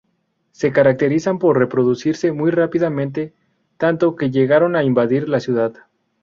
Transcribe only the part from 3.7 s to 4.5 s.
tanto que